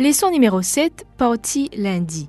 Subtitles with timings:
[0.00, 2.28] Leçon numéro 7, partie lundi.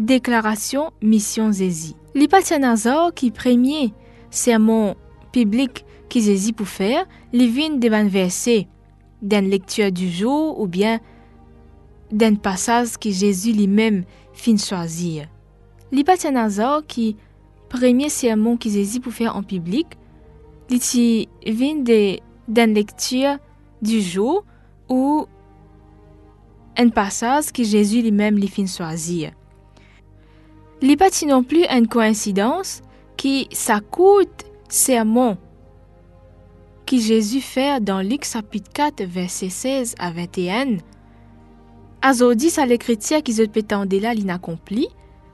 [0.00, 1.94] Déclaration Mission Zézi.
[2.16, 3.94] L'Ipatianazor qui premier
[4.32, 4.96] sermon
[5.30, 8.66] public qui Zézi pour faire, les vignes de versets
[9.22, 10.98] d'une lecture du jour ou bien
[12.10, 15.28] d'un passage que Jésus lui-même fin choisir.
[15.92, 17.16] L'Ipatianazor qui
[17.68, 19.86] premier sermon qui Zézi pour faire en public,
[20.70, 21.76] il vient
[22.48, 23.36] d'une lecture
[23.80, 24.44] du jour
[24.88, 25.28] ou
[26.78, 29.32] un passage que Jésus lui-même lui fin choisir.
[30.80, 32.82] Il pas non plus une coïncidence
[33.16, 35.36] qui s'accoute sermon
[36.86, 40.78] que Jésus fait dans Luc chapitre 4 verset 16 à 21.
[42.08, 44.88] Aujourd'hui, ça les chrétiens qui se pétendaient là l'inaccompli,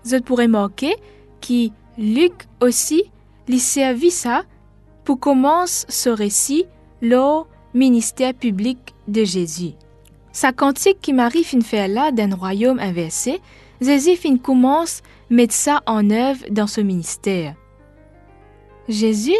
[0.05, 0.97] je pourrais marquer
[1.41, 3.05] que Luc aussi
[3.47, 4.45] lui servit ça
[5.05, 6.65] pour commencer ce récit
[7.03, 7.43] le
[7.75, 9.75] ministère public de Jésus.
[10.35, 13.41] Sa cantique qui Marie fin faire là d'un royaume inversé,
[13.81, 17.55] Jésus fin commence mettre ça en œuvre dans ce ministère.
[18.89, 19.39] Jésus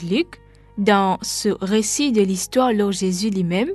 [0.00, 0.40] Luc,
[0.78, 3.68] dans ce récit de l'histoire de Jésus lui-même,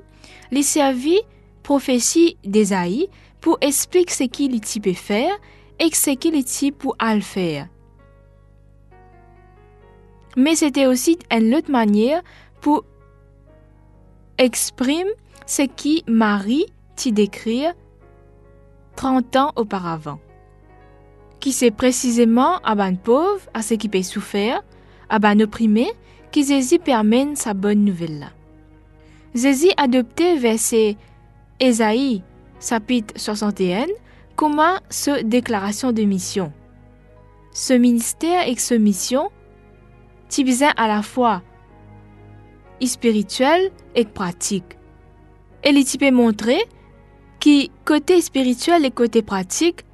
[0.49, 1.21] les servit
[1.61, 3.07] prophétie d'Ésaïe
[3.39, 5.37] pour expliquer ce qu'il peut faire
[5.77, 7.67] et ce qu'il est pour le faire.
[10.35, 12.23] Mais c'était aussi une autre manière
[12.61, 12.83] pour
[14.39, 15.05] exprimer
[15.50, 17.73] ce qui Marie t'y décrire
[18.95, 20.19] 30 ans auparavant.
[21.39, 24.61] Qui c'est précisément à ban pauvre, à ce qui peut souffrir,
[25.09, 25.88] à ban opprimé,
[26.31, 28.31] qui Jésus permet sa bonne nouvelle.
[29.33, 30.97] Jésus adopté verset
[31.59, 32.22] Ésaïe,
[32.61, 33.88] chapitre 61,
[34.36, 36.53] comment ce déclaration de mission.
[37.53, 39.31] Ce ministère et ce mission,
[40.37, 41.42] besoin à la fois
[42.86, 44.79] spirituel et pratique.
[45.64, 46.59] Types montrer
[47.39, 49.86] que côté spirituel et côté pratique,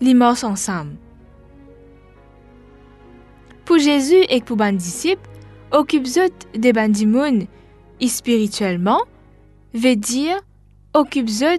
[0.00, 0.96] morts ensemble.
[3.64, 5.28] Pour Jésus et pour les disciples,
[5.72, 7.46] occupe-vous des bandimounes
[8.06, 9.02] spirituellement,
[9.74, 10.38] veut dire
[10.94, 11.58] occupe-vous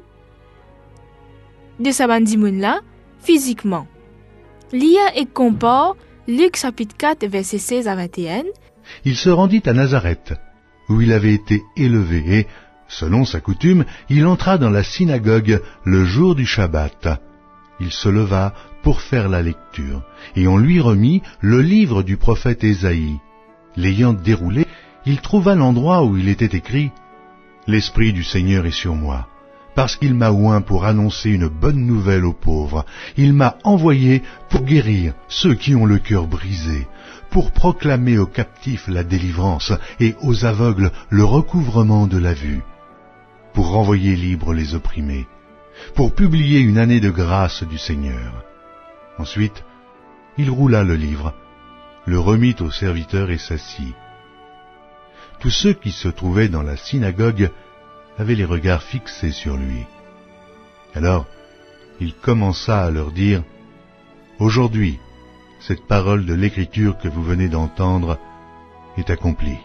[1.79, 2.81] de sa bandimoun là
[3.19, 3.87] physiquement.
[4.71, 5.95] L'IA et compare
[6.27, 8.43] Luc chapitre 4 verset 16 à 21.
[9.05, 10.33] Il se rendit à Nazareth
[10.89, 12.47] où il avait été élevé, et,
[12.87, 17.07] selon sa coutume, il entra dans la synagogue le jour du Shabbat.
[17.79, 20.03] Il se leva pour faire la lecture,
[20.35, 23.19] et on lui remit le livre du prophète Ésaïe.
[23.75, 24.65] L'ayant déroulé,
[25.05, 26.91] il trouva l'endroit où il était écrit
[27.67, 29.27] L'Esprit du Seigneur est sur moi,
[29.79, 32.85] parce qu'il m'a oint pour annoncer une bonne nouvelle aux pauvres.
[33.15, 36.85] Il m'a envoyé pour guérir ceux qui ont le cœur brisé,
[37.29, 42.61] pour proclamer aux captifs la délivrance et aux aveugles le recouvrement de la vue,
[43.53, 45.27] pour renvoyer libres les opprimés,
[45.95, 48.43] pour publier une année de grâce du Seigneur.
[49.17, 49.63] Ensuite,
[50.37, 51.33] il roula le livre,
[52.05, 53.95] le remit au serviteur et s'assit.
[55.39, 57.49] Tous ceux qui se trouvaient dans la synagogue
[58.19, 59.85] avaient les regards fixés sur lui.
[60.93, 61.25] Alors,
[61.99, 63.43] il commença à leur dire,
[64.39, 64.99] Aujourd'hui,
[65.59, 68.17] cette parole de l'écriture que vous venez d'entendre
[68.97, 69.59] est accomplie.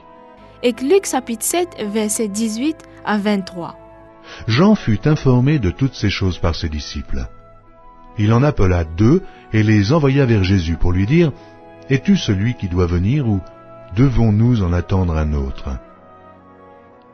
[0.63, 3.79] Et Luc chapitre 7, verset 18 à 23.
[4.49, 7.27] Jean fut informé de toutes ces choses par ses disciples.
[8.19, 9.23] Il en appela deux
[9.53, 11.33] et les envoya vers Jésus pour lui dire,
[11.91, 13.41] Es-tu celui qui doit venir ou
[13.97, 15.71] devons-nous en attendre un autre?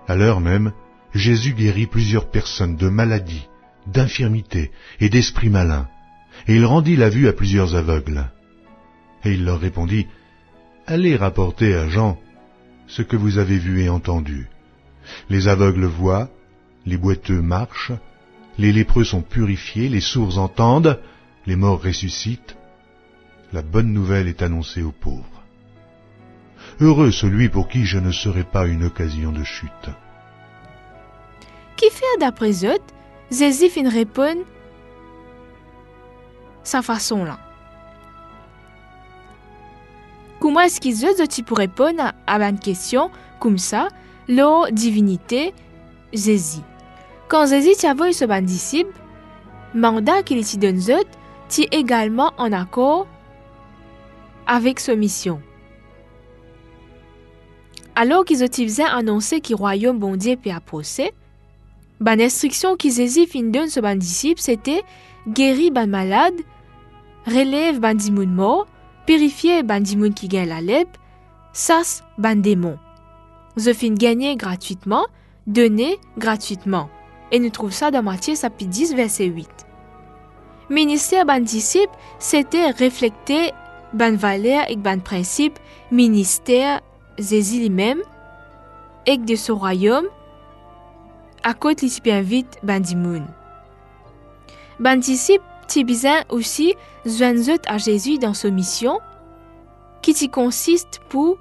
[0.07, 0.73] À l'heure même,
[1.15, 3.49] Jésus guérit plusieurs personnes de maladies,
[3.87, 5.89] d'infirmités et d'esprits malins,
[6.47, 8.31] et il rendit la vue à plusieurs aveugles.
[9.25, 10.07] Et il leur répondit,
[10.87, 12.19] Allez rapporter à Jean
[12.87, 14.49] ce que vous avez vu et entendu.
[15.29, 16.29] Les aveugles voient,
[16.87, 17.93] les boiteux marchent,
[18.59, 21.01] les lépreux sont purifiés, les sourds entendent,
[21.47, 22.57] les morts ressuscitent.
[23.53, 25.45] La bonne nouvelle est annoncée aux pauvres.
[26.81, 29.91] Heureux celui pour qui je ne serai pas une occasion de chute.
[32.01, 32.79] Fait d'après eux,
[33.29, 34.45] Zézif répond
[36.63, 37.39] sa façon là.
[40.41, 41.11] Comment est-ce qu'ils ont
[41.43, 43.89] pour répondre à une question comme ça,
[44.29, 45.53] leur divinité
[46.15, 46.63] Jésus
[47.29, 48.99] Quand Jésus t'a vu ce ban disciple,
[49.75, 50.81] mandat qu'il t'y donne
[51.51, 53.07] tu également en accord
[54.47, 55.43] avec sa mission.
[57.95, 58.49] Alors qu'ils ont
[58.87, 61.13] annoncer que le royaume bon Dieu peut approcher,
[62.01, 64.83] ban instruction qu'ils Jésus fin donne ce ban disciple, c'était
[65.29, 66.41] guérir ban malade,
[67.27, 68.67] relève ban dimoun mort,
[69.07, 70.99] purifier bandimoun qui gagne la lèpre,
[71.53, 72.79] sas ban démon.
[73.57, 75.07] Je fin gagner gratuitement
[75.47, 76.89] donné gratuitement.
[77.33, 79.49] Et nous trouvons ça dans Matthieu chapitre 10, verset 8.
[80.71, 83.53] Ministère ban disciple, c'était refléter
[83.93, 85.59] ban valeur et ban principe
[85.91, 86.81] ministère
[87.19, 88.01] Jésus lui-même
[89.07, 90.07] et de son royaume
[91.43, 93.27] à côté bien vite ban dimoun.
[94.79, 95.45] Ban disciple
[95.85, 96.75] besoin aussi
[97.07, 98.99] joindre à Jésus dans sa mission
[100.03, 101.39] qui y consiste pour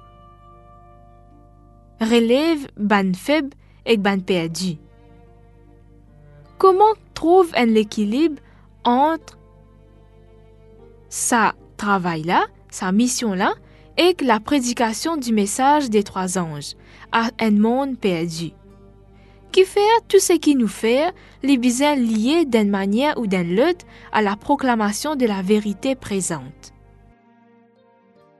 [2.00, 3.50] relève ban faible
[3.86, 4.76] et ban perdu.
[6.58, 8.40] Comment trouve un équilibre
[8.84, 9.38] entre
[11.08, 13.54] sa travail-là, sa mission-là,
[13.96, 16.74] et la prédication du message des trois anges
[17.12, 18.52] à un monde perdu?
[19.52, 21.12] Qui fait tout ce qui nous fait,
[21.42, 26.72] les besoins liés d'une manière ou d'une autre à la proclamation de la vérité présente.